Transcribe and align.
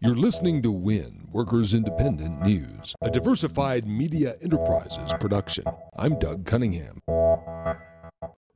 You're 0.00 0.14
listening 0.14 0.62
to 0.62 0.72
WIN, 0.72 1.28
Workers 1.30 1.74
Independent 1.74 2.40
News, 2.40 2.94
a 3.02 3.10
diversified 3.10 3.86
media 3.86 4.36
enterprises 4.40 5.12
production. 5.20 5.64
I'm 5.96 6.18
Doug 6.18 6.46
Cunningham. 6.46 7.02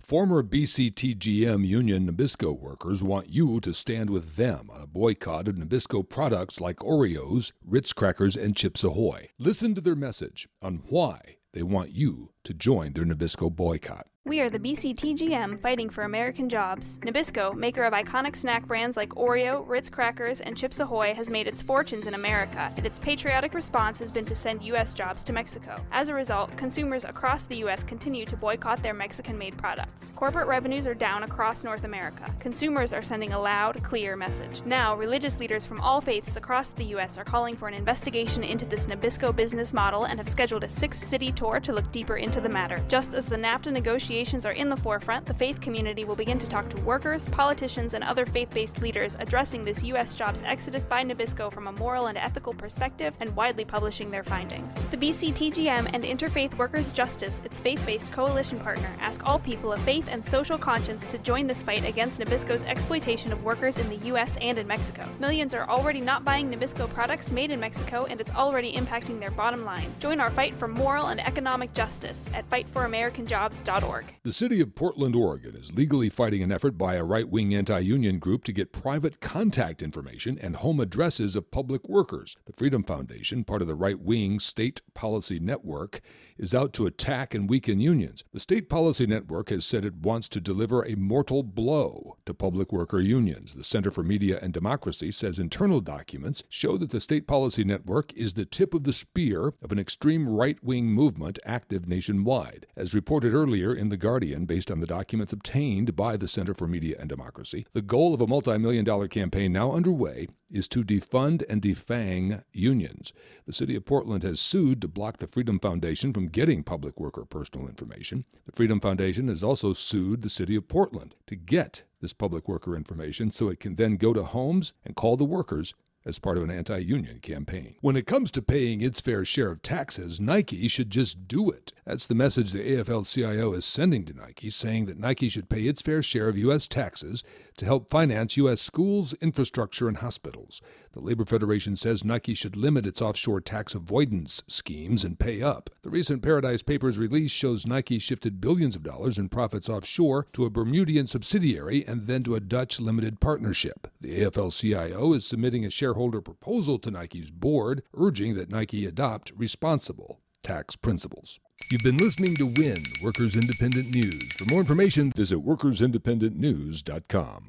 Former 0.00 0.42
BCTGM 0.42 1.66
union 1.66 2.10
Nabisco 2.10 2.58
workers 2.58 3.02
want 3.02 3.28
you 3.28 3.60
to 3.60 3.74
stand 3.74 4.08
with 4.08 4.36
them 4.36 4.70
on 4.72 4.80
a 4.80 4.86
boycott 4.86 5.48
of 5.48 5.56
Nabisco 5.56 6.08
products 6.08 6.60
like 6.60 6.76
Oreos, 6.76 7.52
Ritz 7.62 7.92
crackers, 7.92 8.34
and 8.34 8.56
Chips 8.56 8.82
Ahoy. 8.82 9.28
Listen 9.38 9.74
to 9.74 9.80
their 9.80 9.96
message 9.96 10.48
on 10.62 10.82
why 10.88 11.36
they 11.52 11.62
want 11.62 11.94
you 11.94 12.30
to 12.44 12.54
join 12.54 12.94
their 12.94 13.04
Nabisco 13.04 13.54
boycott. 13.54 14.06
We 14.24 14.40
are 14.40 14.48
the 14.48 14.60
BCTGM 14.60 15.58
fighting 15.58 15.90
for 15.90 16.04
American 16.04 16.48
jobs. 16.48 17.00
Nabisco, 17.00 17.56
maker 17.56 17.82
of 17.82 17.92
iconic 17.92 18.36
snack 18.36 18.68
brands 18.68 18.96
like 18.96 19.08
Oreo, 19.10 19.68
Ritz 19.68 19.90
Crackers, 19.90 20.40
and 20.40 20.56
Chips 20.56 20.78
Ahoy, 20.78 21.12
has 21.12 21.28
made 21.28 21.48
its 21.48 21.60
fortunes 21.60 22.06
in 22.06 22.14
America, 22.14 22.72
and 22.76 22.86
its 22.86 23.00
patriotic 23.00 23.52
response 23.52 23.98
has 23.98 24.12
been 24.12 24.24
to 24.26 24.36
send 24.36 24.62
U.S. 24.62 24.94
jobs 24.94 25.24
to 25.24 25.32
Mexico. 25.32 25.74
As 25.90 26.08
a 26.08 26.14
result, 26.14 26.56
consumers 26.56 27.02
across 27.02 27.44
the 27.44 27.56
U.S. 27.56 27.82
continue 27.82 28.24
to 28.26 28.36
boycott 28.36 28.80
their 28.80 28.94
Mexican 28.94 29.36
made 29.36 29.58
products. 29.58 30.12
Corporate 30.14 30.46
revenues 30.46 30.86
are 30.86 30.94
down 30.94 31.24
across 31.24 31.64
North 31.64 31.82
America. 31.82 32.32
Consumers 32.38 32.92
are 32.92 33.02
sending 33.02 33.32
a 33.32 33.40
loud, 33.40 33.82
clear 33.82 34.14
message. 34.14 34.62
Now, 34.64 34.94
religious 34.94 35.40
leaders 35.40 35.66
from 35.66 35.80
all 35.80 36.00
faiths 36.00 36.36
across 36.36 36.68
the 36.68 36.84
U.S. 36.84 37.18
are 37.18 37.24
calling 37.24 37.56
for 37.56 37.66
an 37.66 37.74
investigation 37.74 38.44
into 38.44 38.66
this 38.66 38.86
Nabisco 38.86 39.34
business 39.34 39.74
model 39.74 40.04
and 40.04 40.20
have 40.20 40.28
scheduled 40.28 40.62
a 40.62 40.68
six 40.68 40.96
city 40.96 41.32
tour 41.32 41.58
to 41.58 41.72
look 41.72 41.90
deeper 41.90 42.18
into 42.18 42.40
the 42.40 42.48
matter. 42.48 42.78
Just 42.88 43.14
as 43.14 43.26
the 43.26 43.34
NAFTA 43.34 43.72
negotiations 43.72 44.11
are 44.12 44.52
in 44.52 44.68
the 44.68 44.76
forefront, 44.76 45.24
the 45.24 45.32
faith 45.32 45.58
community 45.62 46.04
will 46.04 46.14
begin 46.14 46.36
to 46.36 46.46
talk 46.46 46.68
to 46.68 46.76
workers, 46.82 47.26
politicians, 47.28 47.94
and 47.94 48.04
other 48.04 48.26
faith 48.26 48.50
based 48.50 48.82
leaders 48.82 49.16
addressing 49.18 49.64
this 49.64 49.82
U.S. 49.84 50.14
jobs 50.14 50.42
exodus 50.44 50.84
by 50.84 51.02
Nabisco 51.02 51.50
from 51.50 51.66
a 51.66 51.72
moral 51.72 52.08
and 52.08 52.18
ethical 52.18 52.52
perspective 52.52 53.14
and 53.20 53.34
widely 53.34 53.64
publishing 53.64 54.10
their 54.10 54.22
findings. 54.22 54.84
The 54.86 54.98
BCTGM 54.98 55.92
and 55.94 56.04
Interfaith 56.04 56.58
Workers 56.58 56.92
Justice, 56.92 57.40
its 57.42 57.58
faith 57.58 57.82
based 57.86 58.12
coalition 58.12 58.60
partner, 58.60 58.94
ask 59.00 59.26
all 59.26 59.38
people 59.38 59.72
of 59.72 59.80
faith 59.80 60.08
and 60.10 60.22
social 60.22 60.58
conscience 60.58 61.06
to 61.06 61.16
join 61.16 61.46
this 61.46 61.62
fight 61.62 61.86
against 61.86 62.20
Nabisco's 62.20 62.64
exploitation 62.64 63.32
of 63.32 63.42
workers 63.42 63.78
in 63.78 63.88
the 63.88 63.96
U.S. 64.08 64.36
and 64.42 64.58
in 64.58 64.66
Mexico. 64.66 65.08
Millions 65.20 65.54
are 65.54 65.66
already 65.70 66.02
not 66.02 66.22
buying 66.22 66.52
Nabisco 66.52 66.86
products 66.92 67.30
made 67.30 67.50
in 67.50 67.58
Mexico, 67.58 68.04
and 68.10 68.20
it's 68.20 68.32
already 68.32 68.74
impacting 68.74 69.18
their 69.20 69.30
bottom 69.30 69.64
line. 69.64 69.90
Join 70.00 70.20
our 70.20 70.30
fight 70.30 70.54
for 70.56 70.68
moral 70.68 71.06
and 71.06 71.18
economic 71.18 71.72
justice 71.72 72.28
at 72.34 72.48
fightforamericanjobs.org. 72.50 74.01
The 74.24 74.32
city 74.32 74.60
of 74.60 74.74
Portland, 74.74 75.16
Oregon 75.16 75.56
is 75.56 75.74
legally 75.74 76.08
fighting 76.08 76.42
an 76.42 76.52
effort 76.52 76.78
by 76.78 76.94
a 76.94 77.04
right 77.04 77.28
wing 77.28 77.54
anti 77.54 77.80
union 77.80 78.18
group 78.18 78.44
to 78.44 78.52
get 78.52 78.72
private 78.72 79.20
contact 79.20 79.82
information 79.82 80.38
and 80.40 80.56
home 80.56 80.80
addresses 80.80 81.34
of 81.34 81.50
public 81.50 81.88
workers. 81.88 82.36
The 82.46 82.52
Freedom 82.52 82.82
Foundation, 82.84 83.44
part 83.44 83.62
of 83.62 83.68
the 83.68 83.74
right 83.74 83.98
wing 83.98 84.38
state 84.38 84.80
policy 84.94 85.40
network, 85.40 86.00
is 86.38 86.54
out 86.54 86.72
to 86.72 86.86
attack 86.86 87.34
and 87.34 87.48
weaken 87.48 87.80
unions. 87.80 88.24
The 88.32 88.40
State 88.40 88.68
Policy 88.68 89.06
Network 89.06 89.50
has 89.50 89.64
said 89.64 89.84
it 89.84 89.96
wants 89.96 90.28
to 90.30 90.40
deliver 90.40 90.82
a 90.82 90.96
mortal 90.96 91.42
blow 91.42 92.16
to 92.26 92.34
public 92.34 92.72
worker 92.72 93.00
unions. 93.00 93.54
The 93.54 93.62
Center 93.62 93.90
for 93.90 94.02
Media 94.02 94.38
and 94.42 94.52
Democracy 94.52 95.12
says 95.12 95.38
internal 95.38 95.80
documents 95.80 96.42
show 96.48 96.76
that 96.78 96.90
the 96.90 97.00
State 97.00 97.26
Policy 97.26 97.64
Network 97.64 98.12
is 98.14 98.34
the 98.34 98.44
tip 98.44 98.74
of 98.74 98.84
the 98.84 98.92
spear 98.92 99.54
of 99.62 99.70
an 99.70 99.78
extreme 99.78 100.28
right 100.28 100.62
wing 100.64 100.86
movement 100.86 101.38
active 101.44 101.86
nationwide. 101.86 102.66
As 102.76 102.94
reported 102.94 103.34
earlier 103.34 103.74
in 103.74 103.88
The 103.92 103.98
Guardian, 103.98 104.46
based 104.46 104.70
on 104.70 104.80
the 104.80 104.86
documents 104.86 105.34
obtained 105.34 105.94
by 105.94 106.16
the 106.16 106.26
Center 106.26 106.54
for 106.54 106.66
Media 106.66 106.96
and 106.98 107.10
Democracy, 107.10 107.66
the 107.74 107.82
goal 107.82 108.14
of 108.14 108.22
a 108.22 108.26
multi 108.26 108.56
million 108.56 108.86
dollar 108.86 109.06
campaign 109.06 109.52
now 109.52 109.72
underway 109.72 110.28
is 110.50 110.66
to 110.68 110.82
defund 110.82 111.42
and 111.46 111.60
defang 111.60 112.42
unions. 112.54 113.12
The 113.44 113.52
city 113.52 113.76
of 113.76 113.84
Portland 113.84 114.22
has 114.22 114.40
sued 114.40 114.80
to 114.80 114.88
block 114.88 115.18
the 115.18 115.26
Freedom 115.26 115.60
Foundation 115.60 116.14
from 116.14 116.28
getting 116.28 116.62
public 116.62 116.98
worker 116.98 117.26
personal 117.26 117.68
information. 117.68 118.24
The 118.46 118.52
Freedom 118.52 118.80
Foundation 118.80 119.28
has 119.28 119.42
also 119.42 119.74
sued 119.74 120.22
the 120.22 120.30
city 120.30 120.56
of 120.56 120.68
Portland 120.68 121.14
to 121.26 121.36
get 121.36 121.82
this 122.00 122.14
public 122.14 122.48
worker 122.48 122.74
information 122.74 123.30
so 123.30 123.50
it 123.50 123.60
can 123.60 123.76
then 123.76 123.96
go 123.96 124.14
to 124.14 124.22
homes 124.22 124.72
and 124.86 124.96
call 124.96 125.18
the 125.18 125.26
workers 125.26 125.74
as 126.04 126.18
part 126.18 126.36
of 126.36 126.44
an 126.44 126.50
anti 126.50 126.78
union 126.78 127.18
campaign. 127.20 127.74
When 127.80 127.96
it 127.96 128.06
comes 128.06 128.30
to 128.32 128.42
paying 128.42 128.80
its 128.80 129.00
fair 129.00 129.24
share 129.24 129.50
of 129.50 129.62
taxes, 129.62 130.20
Nike 130.20 130.68
should 130.68 130.90
just 130.90 131.28
do 131.28 131.50
it. 131.50 131.72
That's 131.84 132.06
the 132.06 132.14
message 132.14 132.52
the 132.52 132.76
AFL 132.76 133.12
CIO 133.12 133.52
is 133.54 133.64
sending 133.64 134.04
to 134.04 134.14
Nike, 134.14 134.50
saying 134.50 134.86
that 134.86 134.98
Nike 134.98 135.28
should 135.28 135.48
pay 135.48 135.62
its 135.62 135.82
fair 135.82 136.02
share 136.02 136.28
of 136.28 136.38
U.S. 136.38 136.68
taxes 136.68 137.24
to 137.56 137.64
help 137.64 137.90
finance 137.90 138.36
U.S. 138.36 138.60
schools, 138.60 139.14
infrastructure, 139.14 139.88
and 139.88 139.98
hospitals. 139.98 140.60
The 140.92 141.00
Labor 141.00 141.24
Federation 141.24 141.76
says 141.76 142.04
Nike 142.04 142.34
should 142.34 142.56
limit 142.56 142.86
its 142.86 143.02
offshore 143.02 143.40
tax 143.40 143.74
avoidance 143.74 144.42
schemes 144.46 145.04
and 145.04 145.18
pay 145.18 145.42
up. 145.42 145.70
The 145.82 145.90
recent 145.90 146.22
Paradise 146.22 146.62
Papers 146.62 146.96
release 146.96 147.32
shows 147.32 147.66
Nike 147.66 147.98
shifted 147.98 148.40
billions 148.40 148.76
of 148.76 148.84
dollars 148.84 149.18
in 149.18 149.28
profits 149.28 149.68
offshore 149.68 150.28
to 150.32 150.44
a 150.44 150.50
Bermudian 150.50 151.08
subsidiary 151.08 151.84
and 151.84 152.06
then 152.06 152.22
to 152.22 152.36
a 152.36 152.40
Dutch 152.40 152.80
limited 152.80 153.18
partnership. 153.18 153.88
The 154.00 154.20
AFL 154.20 154.56
CIO 154.56 155.12
is 155.12 155.26
submitting 155.26 155.64
a 155.64 155.70
shareholder 155.70 156.20
proposal 156.20 156.78
to 156.78 156.92
Nike's 156.92 157.32
board, 157.32 157.82
urging 157.94 158.34
that 158.34 158.48
Nike 158.48 158.86
adopt 158.86 159.32
responsible 159.34 160.20
tax 160.44 160.76
principles. 160.76 161.40
You've 161.68 161.82
been 161.82 161.96
listening 161.96 162.36
to 162.36 162.46
WIN, 162.46 162.84
Workers 163.02 163.34
Independent 163.34 163.90
News. 163.90 164.34
For 164.34 164.44
more 164.44 164.60
information, 164.60 165.10
visit 165.10 165.44
workersindependentnews.com. 165.44 167.48